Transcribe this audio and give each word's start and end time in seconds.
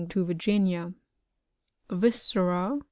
^ 0.05 0.09
to 0.09 0.25
Virginia. 0.25 0.95
Vi8CKRA. 1.91 2.79